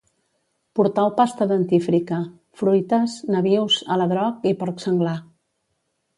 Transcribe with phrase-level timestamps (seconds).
[0.77, 2.21] Portau pasta dentifrícia,
[2.63, 5.15] fruites, nabius, aladroc i porc senglar